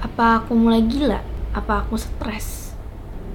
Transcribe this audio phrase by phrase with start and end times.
[0.00, 1.20] Apa aku mulai gila?
[1.52, 2.72] Apa aku stres?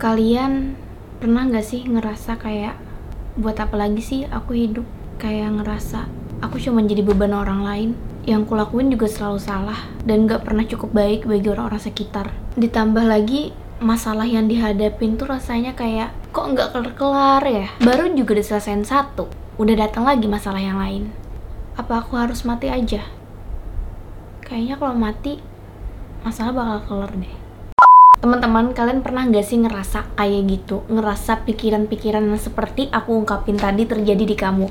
[0.02, 0.74] Kalian
[1.22, 2.74] pernah gak sih ngerasa kayak
[3.38, 4.86] buat apa lagi sih aku hidup?
[5.22, 6.10] Kayak ngerasa
[6.42, 7.90] aku cuma jadi beban orang lain
[8.26, 9.78] yang kulakuin juga selalu salah
[10.10, 12.34] dan gak pernah cukup baik bagi orang-orang sekitar.
[12.58, 17.70] Ditambah lagi masalah yang dihadapin tuh rasanya kayak kok nggak kelar-kelar ya?
[17.78, 19.30] Baru juga diselesain satu,
[19.62, 21.14] udah datang lagi masalah yang lain.
[21.78, 23.06] Apa aku harus mati aja?
[24.42, 25.38] Kayaknya kalau mati
[26.26, 27.34] masalah bakal kelar deh.
[28.18, 30.82] Teman-teman, kalian pernah gak sih ngerasa kayak gitu?
[30.90, 34.66] Ngerasa pikiran-pikiran seperti aku ungkapin tadi terjadi di kamu?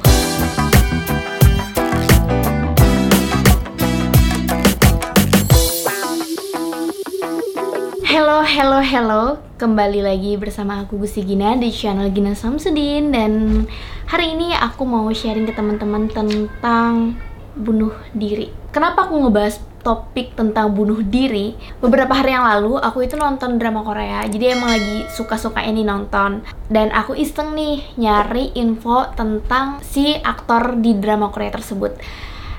[8.03, 9.23] Hello, hello, hello
[9.55, 13.63] Kembali lagi bersama aku Gusti Gina di channel Gina Samsudin Dan
[14.11, 17.15] hari ini aku mau sharing ke teman-teman tentang
[17.55, 23.21] bunuh diri Kenapa aku ngebahas topik tentang bunuh diri Beberapa hari yang lalu aku itu
[23.21, 26.41] nonton drama Korea Jadi emang lagi suka-suka ini nonton
[26.73, 32.01] Dan aku iseng nih nyari info tentang si aktor di drama Korea tersebut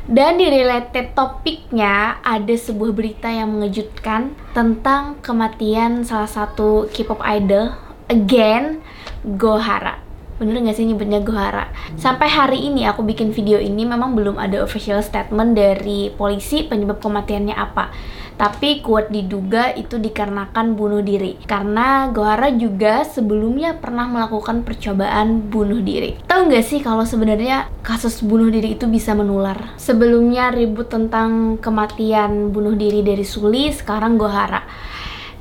[0.06, 7.74] dan di related topiknya ada sebuah berita yang mengejutkan tentang kematian salah satu K-pop idol
[8.06, 8.86] again
[9.26, 10.05] Gohara.
[10.36, 11.72] Bener gak sih nyebutnya Gohara?
[11.96, 17.00] Sampai hari ini aku bikin video ini memang belum ada official statement dari polisi penyebab
[17.00, 17.88] kematiannya apa.
[18.36, 21.40] Tapi kuat diduga itu dikarenakan bunuh diri.
[21.48, 26.20] Karena Gohara juga sebelumnya pernah melakukan percobaan bunuh diri.
[26.28, 29.80] Tahu nggak sih kalau sebenarnya kasus bunuh diri itu bisa menular?
[29.80, 34.68] Sebelumnya ribut tentang kematian bunuh diri dari Suli sekarang Gohara.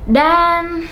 [0.07, 0.87] Dan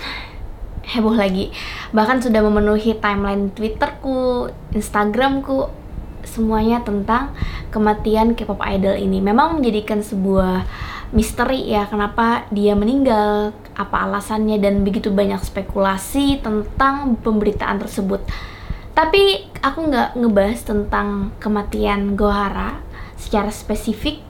[0.92, 1.54] heboh lagi
[1.96, 5.70] bahkan sudah memenuhi timeline Twitterku, Instagramku
[6.24, 7.36] semuanya tentang
[7.68, 10.64] kematian K-pop idol ini memang menjadikan sebuah
[11.14, 18.24] misteri ya kenapa dia meninggal, apa alasannya dan begitu banyak spekulasi tentang pemberitaan tersebut.
[18.94, 22.78] Tapi aku nggak ngebahas tentang kematian Gohara
[23.18, 24.22] secara spesifik.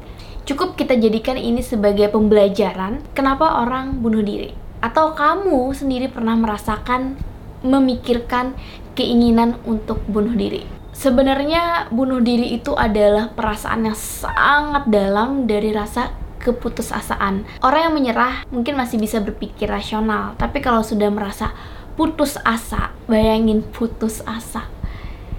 [0.44, 4.63] Cukup kita jadikan ini sebagai pembelajaran kenapa orang bunuh diri.
[4.84, 7.16] Atau kamu sendiri pernah merasakan
[7.64, 8.52] memikirkan
[8.92, 10.68] keinginan untuk bunuh diri.
[10.92, 16.12] Sebenarnya bunuh diri itu adalah perasaan yang sangat dalam dari rasa
[16.44, 17.64] keputusasaan.
[17.64, 21.56] Orang yang menyerah mungkin masih bisa berpikir rasional, tapi kalau sudah merasa
[21.96, 24.68] putus asa, bayangin putus asa.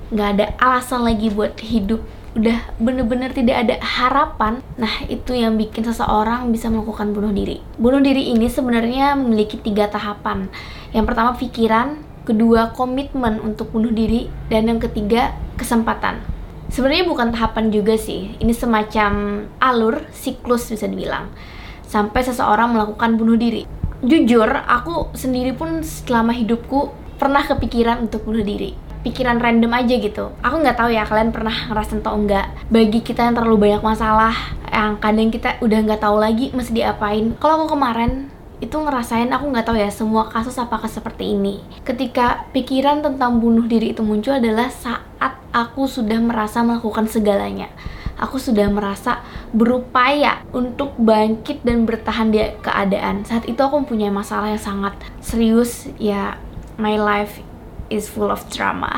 [0.09, 2.01] Nggak ada alasan lagi buat hidup,
[2.35, 4.59] udah bener-bener tidak ada harapan.
[4.75, 7.63] Nah, itu yang bikin seseorang bisa melakukan bunuh diri.
[7.79, 10.51] Bunuh diri ini sebenarnya memiliki tiga tahapan.
[10.91, 16.35] Yang pertama pikiran, kedua komitmen untuk bunuh diri, dan yang ketiga kesempatan
[16.69, 21.29] sebenarnya bukan tahapan juga sih ini semacam alur siklus bisa dibilang
[21.85, 23.63] sampai seseorang melakukan bunuh diri
[24.01, 30.33] jujur aku sendiri pun selama hidupku pernah kepikiran untuk bunuh diri pikiran random aja gitu.
[30.41, 34.33] Aku nggak tahu ya kalian pernah ngerasain atau enggak bagi kita yang terlalu banyak masalah
[34.73, 37.37] yang kadang kita udah nggak tahu lagi mesti diapain.
[37.37, 38.33] Kalau aku kemarin
[38.63, 41.61] itu ngerasain aku nggak tahu ya semua kasus apakah seperti ini.
[41.85, 47.69] Ketika pikiran tentang bunuh diri itu muncul adalah saat aku sudah merasa melakukan segalanya.
[48.15, 49.19] Aku sudah merasa
[49.51, 53.27] berupaya untuk bangkit dan bertahan di keadaan.
[53.27, 56.39] Saat itu aku mempunyai masalah yang sangat serius ya
[56.79, 57.43] my life
[57.89, 58.91] is full of drama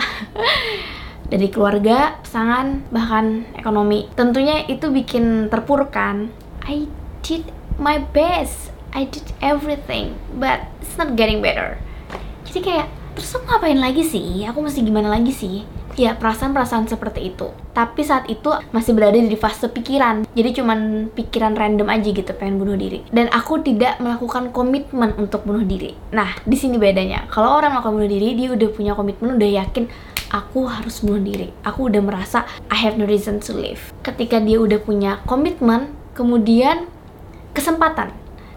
[1.31, 4.07] dari keluarga, pasangan, bahkan ekonomi.
[4.15, 6.31] Tentunya itu bikin terpuruk kan.
[6.63, 6.87] I
[7.19, 8.71] did my best.
[8.95, 11.77] I did everything but it's not getting better.
[12.47, 14.47] Jadi kayak terus aku ngapain lagi sih?
[14.47, 17.49] Aku mesti gimana lagi sih ya perasaan-perasaan seperti itu.
[17.73, 20.29] Tapi saat itu masih berada di fase pikiran.
[20.31, 23.01] Jadi cuman pikiran random aja gitu pengen bunuh diri.
[23.09, 25.97] Dan aku tidak melakukan komitmen untuk bunuh diri.
[26.13, 27.25] Nah di sini bedanya.
[27.33, 29.89] Kalau orang melakukan bunuh diri dia udah punya komitmen udah yakin
[30.31, 31.49] aku harus bunuh diri.
[31.65, 33.91] Aku udah merasa I have no reason to live.
[34.05, 36.87] Ketika dia udah punya komitmen kemudian
[37.57, 38.13] kesempatan.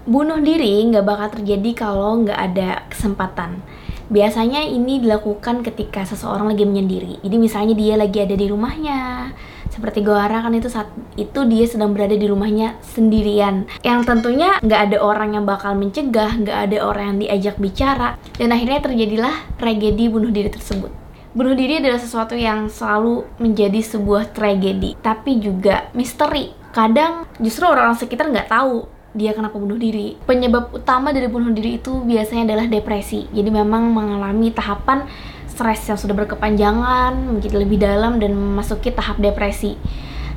[0.08, 3.60] Bunuh diri nggak bakal terjadi kalau nggak ada kesempatan.
[4.10, 7.22] Biasanya ini dilakukan ketika seseorang lagi menyendiri.
[7.22, 9.30] Jadi misalnya dia lagi ada di rumahnya,
[9.70, 13.70] seperti Goara kan itu saat itu dia sedang berada di rumahnya sendirian.
[13.86, 18.50] Yang tentunya nggak ada orang yang bakal mencegah, nggak ada orang yang diajak bicara, dan
[18.50, 20.90] akhirnya terjadilah tragedi bunuh diri tersebut.
[21.30, 26.50] Bunuh diri adalah sesuatu yang selalu menjadi sebuah tragedi, tapi juga misteri.
[26.74, 30.14] Kadang justru orang-orang sekitar nggak tahu dia kenapa bunuh diri.
[30.22, 33.26] Penyebab utama dari bunuh diri itu biasanya adalah depresi.
[33.30, 35.06] Jadi memang mengalami tahapan
[35.50, 39.76] stres yang sudah berkepanjangan, menjadi lebih dalam dan memasuki tahap depresi.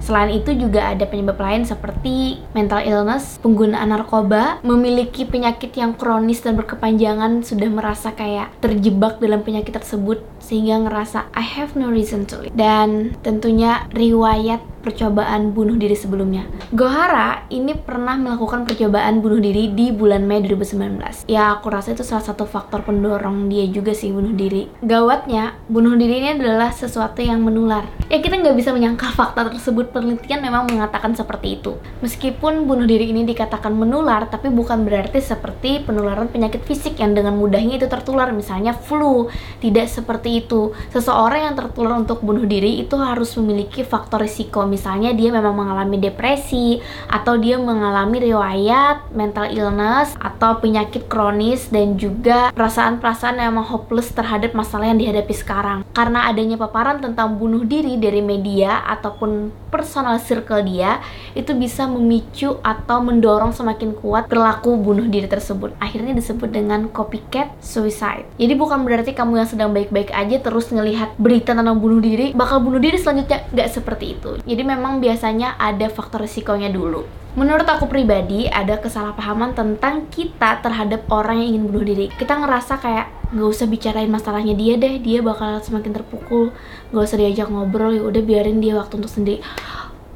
[0.03, 6.43] Selain itu juga ada penyebab lain seperti mental illness, penggunaan narkoba, memiliki penyakit yang kronis
[6.43, 12.27] dan berkepanjangan, sudah merasa kayak terjebak dalam penyakit tersebut sehingga ngerasa I have no reason
[12.27, 12.51] to live.
[12.51, 16.44] Dan tentunya riwayat percobaan bunuh diri sebelumnya.
[16.75, 21.24] Gohara ini pernah melakukan percobaan bunuh diri di bulan Mei 2019.
[21.31, 24.68] Ya, aku rasa itu salah satu faktor pendorong dia juga sih bunuh diri.
[24.83, 27.88] Gawatnya, bunuh diri ini adalah sesuatu yang menular.
[28.12, 29.95] Ya, kita nggak bisa menyangka fakta tersebut.
[29.95, 31.80] Penelitian memang mengatakan seperti itu.
[32.03, 37.39] Meskipun bunuh diri ini dikatakan menular, tapi bukan berarti seperti penularan penyakit fisik yang dengan
[37.39, 38.35] mudahnya itu tertular.
[38.35, 39.31] Misalnya flu,
[39.63, 40.75] tidak seperti itu.
[40.91, 46.01] Seseorang yang tertular untuk bunuh diri itu harus memiliki faktor risiko misalnya dia memang mengalami
[46.01, 53.69] depresi atau dia mengalami riwayat mental illness atau penyakit kronis dan juga perasaan-perasaan yang emang
[53.69, 55.85] hopeless terhadap masalah yang dihadapi sekarang.
[55.93, 61.01] Karena adanya paparan tentang bunuh diri dari media ataupun personal circle dia
[61.33, 65.73] itu bisa memicu atau mendorong semakin kuat perilaku bunuh diri tersebut.
[65.77, 68.25] Akhirnya disebut dengan copycat suicide.
[68.37, 72.61] Jadi bukan berarti kamu yang sedang baik-baik aja terus ngelihat berita tentang bunuh diri bakal
[72.61, 74.31] bunuh diri selanjutnya nggak seperti itu.
[74.41, 77.06] Jadi memang biasanya ada faktor risikonya dulu.
[77.33, 82.07] Menurut aku pribadi, ada kesalahpahaman tentang kita terhadap orang yang ingin bunuh diri.
[82.13, 86.54] Kita ngerasa kayak nggak usah bicarain masalahnya dia deh, dia bakal semakin terpukul,
[86.94, 89.42] nggak usah diajak ngobrol, ya udah biarin dia waktu untuk sendiri.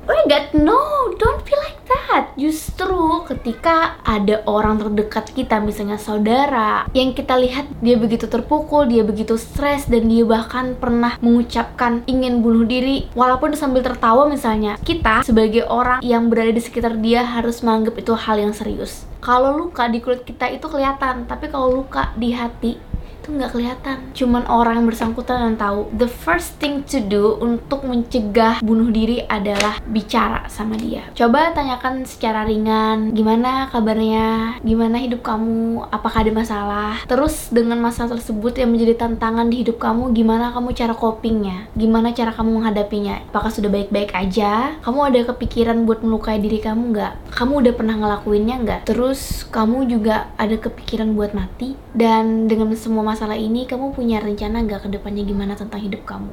[0.06, 0.78] Oh my god, no,
[1.18, 1.58] don't feel
[2.18, 2.34] that.
[2.34, 9.06] Justru ketika ada orang terdekat kita, misalnya saudara, yang kita lihat dia begitu terpukul, dia
[9.06, 15.22] begitu stres, dan dia bahkan pernah mengucapkan ingin bunuh diri, walaupun sambil tertawa misalnya, kita
[15.22, 19.06] sebagai orang yang berada di sekitar dia harus menganggap itu hal yang serius.
[19.18, 22.78] Kalau luka di kulit kita itu kelihatan, tapi kalau luka di hati
[23.28, 23.98] itu nggak kelihatan.
[24.16, 25.92] Cuman orang yang bersangkutan yang tahu.
[26.00, 31.04] The first thing to do untuk mencegah bunuh diri adalah bicara sama dia.
[31.12, 34.56] Coba tanyakan secara ringan gimana kabarnya?
[34.64, 35.92] Gimana hidup kamu?
[35.92, 37.04] Apakah ada masalah?
[37.04, 41.68] Terus dengan masalah tersebut yang menjadi tantangan di hidup kamu gimana kamu cara copingnya?
[41.76, 43.28] Gimana cara kamu menghadapinya?
[43.28, 44.80] Apakah sudah baik-baik aja?
[44.80, 47.36] Kamu ada kepikiran buat melukai diri kamu nggak?
[47.36, 48.82] Kamu udah pernah ngelakuinnya nggak?
[48.88, 51.76] Terus kamu juga ada kepikiran buat mati?
[51.92, 56.06] Dan dengan semua masalah masalah ini kamu punya rencana nggak ke depannya gimana tentang hidup
[56.06, 56.30] kamu?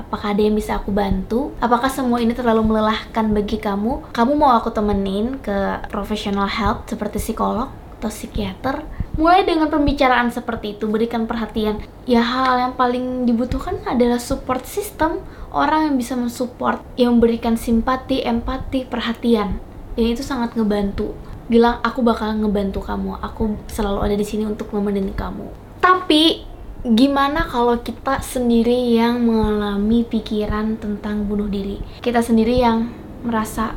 [0.00, 1.52] Apakah ada yang bisa aku bantu?
[1.60, 4.08] Apakah semua ini terlalu melelahkan bagi kamu?
[4.08, 7.68] Kamu mau aku temenin ke professional help seperti psikolog
[8.00, 8.88] atau psikiater?
[9.20, 11.84] Mulai dengan pembicaraan seperti itu, berikan perhatian.
[12.08, 15.20] Ya hal yang paling dibutuhkan adalah support system,
[15.52, 19.60] orang yang bisa mensupport, yang memberikan simpati, empati, perhatian.
[19.92, 21.12] Dan itu sangat ngebantu.
[21.52, 26.40] Bilang aku bakal ngebantu kamu, aku selalu ada di sini untuk nemenin kamu tapi
[26.80, 31.76] gimana kalau kita sendiri yang mengalami pikiran tentang bunuh diri?
[32.00, 32.88] Kita sendiri yang
[33.20, 33.76] merasa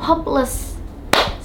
[0.00, 0.80] hopeless.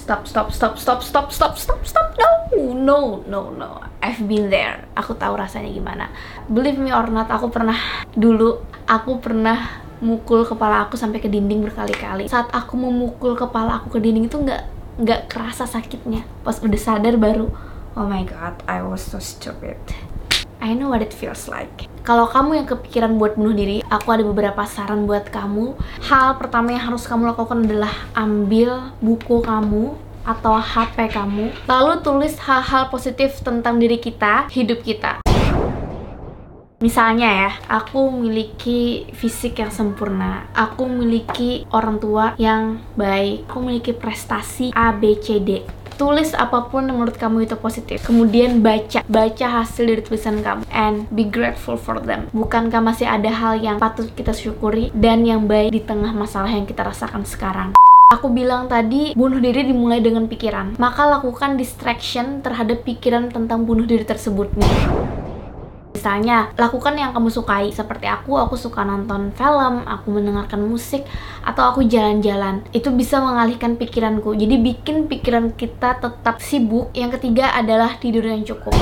[0.00, 2.08] Stop, stop, stop, stop, stop, stop, stop, stop.
[2.16, 3.84] No, no, no, no.
[4.00, 4.88] I've been there.
[4.96, 6.08] Aku tahu rasanya gimana.
[6.48, 7.76] Believe me or not, aku pernah
[8.16, 12.24] dulu aku pernah mukul kepala aku sampai ke dinding berkali-kali.
[12.24, 14.64] Saat aku memukul kepala aku ke dinding itu nggak
[15.04, 16.24] nggak kerasa sakitnya.
[16.40, 17.52] Pas udah sadar baru
[17.98, 19.74] Oh my god, I was so stupid.
[20.62, 21.90] I know what it feels like.
[22.06, 25.74] Kalau kamu yang kepikiran buat bunuh diri, aku ada beberapa saran buat kamu.
[26.06, 32.38] Hal pertama yang harus kamu lakukan adalah ambil buku kamu atau HP kamu, lalu tulis
[32.46, 35.18] hal-hal positif tentang diri kita, hidup kita.
[36.78, 43.92] Misalnya ya, aku memiliki fisik yang sempurna, aku memiliki orang tua yang baik, aku memiliki
[43.92, 49.04] prestasi A, B, C, D tulis apa pun yang menurut kamu itu positif kemudian baca
[49.04, 53.76] baca hasil dari tulisan kamu and be grateful for them bukankah masih ada hal yang
[53.76, 57.76] patut kita syukuri dan yang baik di tengah masalah yang kita rasakan sekarang
[58.10, 60.74] Aku bilang tadi, bunuh diri dimulai dengan pikiran.
[60.82, 64.50] Maka lakukan distraction terhadap pikiran tentang bunuh diri tersebut.
[66.00, 67.68] Misalnya, lakukan yang kamu sukai.
[67.76, 71.04] Seperti aku, aku suka nonton film, aku mendengarkan musik,
[71.44, 72.64] atau aku jalan-jalan.
[72.72, 74.32] Itu bisa mengalihkan pikiranku.
[74.32, 76.88] Jadi bikin pikiran kita tetap sibuk.
[76.96, 78.72] Yang ketiga adalah tidur yang cukup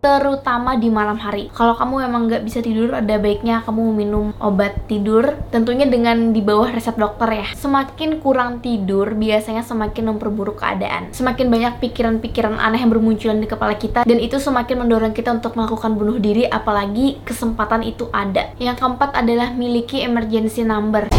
[0.00, 1.52] terutama di malam hari.
[1.52, 6.40] Kalau kamu memang nggak bisa tidur, ada baiknya kamu minum obat tidur, tentunya dengan di
[6.40, 7.46] bawah resep dokter ya.
[7.52, 11.12] Semakin kurang tidur, biasanya semakin memperburuk keadaan.
[11.12, 15.52] Semakin banyak pikiran-pikiran aneh yang bermunculan di kepala kita, dan itu semakin mendorong kita untuk
[15.54, 18.56] melakukan bunuh diri, apalagi kesempatan itu ada.
[18.56, 21.12] Yang keempat adalah miliki emergency number.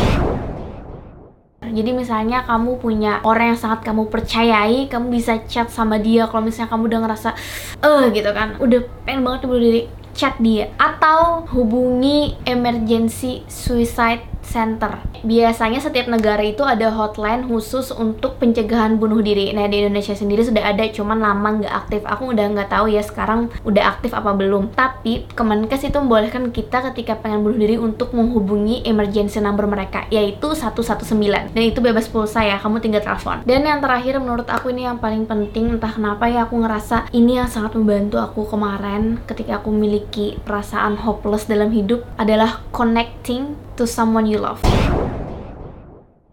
[1.71, 6.27] Jadi misalnya kamu punya orang yang sangat kamu percayai, kamu bisa chat sama dia.
[6.27, 7.29] Kalau misalnya kamu udah ngerasa
[7.81, 10.69] eh gitu kan, udah pengen banget bunuh diri, chat dia.
[10.75, 15.01] Atau hubungi emergency suicide Center.
[15.21, 19.53] Biasanya setiap negara itu ada hotline khusus untuk pencegahan bunuh diri.
[19.53, 22.01] Nah di Indonesia sendiri sudah ada, cuman lama nggak aktif.
[22.03, 24.73] Aku udah nggak tahu ya sekarang udah aktif apa belum.
[24.73, 30.53] Tapi Kemenkes itu membolehkan kita ketika pengen bunuh diri untuk menghubungi emergency number mereka, yaitu
[30.53, 31.53] 119.
[31.53, 33.45] Dan itu bebas pulsa ya, kamu tinggal telepon.
[33.45, 37.37] Dan yang terakhir menurut aku ini yang paling penting, entah kenapa ya aku ngerasa ini
[37.39, 43.87] yang sangat membantu aku kemarin ketika aku memiliki perasaan hopeless dalam hidup adalah connecting to
[43.87, 44.63] someone you love.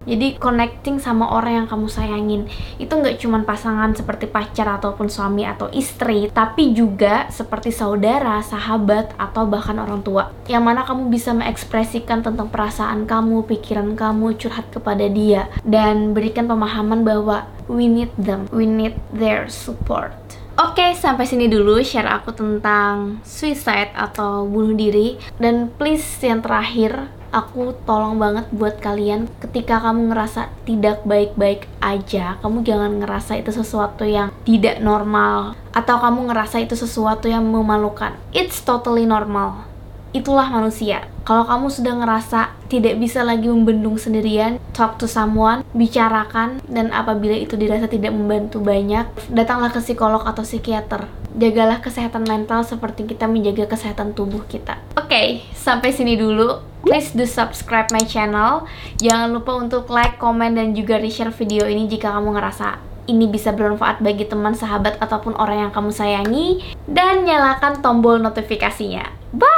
[0.09, 2.49] Jadi connecting sama orang yang kamu sayangin
[2.81, 9.13] itu nggak cuma pasangan seperti pacar ataupun suami atau istri, tapi juga seperti saudara, sahabat
[9.21, 10.33] atau bahkan orang tua.
[10.49, 16.49] Yang mana kamu bisa mengekspresikan tentang perasaan kamu, pikiran kamu, curhat kepada dia dan berikan
[16.49, 20.17] pemahaman bahwa we need them, we need their support.
[20.59, 25.15] Oke, okay, sampai sini dulu share aku tentang suicide atau bunuh diri.
[25.39, 32.41] Dan please yang terakhir, aku tolong banget buat kalian ketika kamu ngerasa tidak baik-baik aja,
[32.41, 38.17] kamu jangan ngerasa itu sesuatu yang tidak normal atau kamu ngerasa itu sesuatu yang memalukan.
[38.33, 39.69] It's totally normal
[40.17, 41.05] itulah manusia.
[41.25, 47.35] Kalau kamu sudah ngerasa tidak bisa lagi membendung sendirian, talk to someone, bicarakan, dan apabila
[47.35, 51.09] itu dirasa tidak membantu banyak, datanglah ke psikolog atau psikiater.
[51.37, 54.77] Jagalah kesehatan mental seperti kita menjaga kesehatan tubuh kita.
[55.01, 56.61] Oke, okay, sampai sini dulu.
[56.85, 58.65] Please do subscribe my channel.
[59.03, 63.57] Jangan lupa untuk like, comment, dan juga reshare video ini jika kamu ngerasa ini bisa
[63.57, 66.61] bermanfaat bagi teman, sahabat, ataupun orang yang kamu sayangi.
[66.85, 69.09] Dan nyalakan tombol notifikasinya.
[69.33, 69.58] Bye!